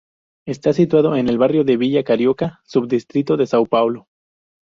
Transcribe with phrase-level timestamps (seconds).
[0.47, 4.07] Está situada en el barrio de Vila Carioca, subdistrito de São Paulo.